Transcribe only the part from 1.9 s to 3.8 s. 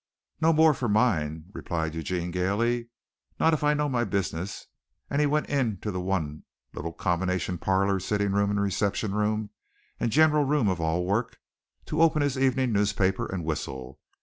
Eugene gaily, "not if I